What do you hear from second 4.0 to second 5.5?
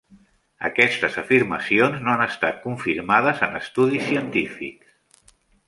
científics.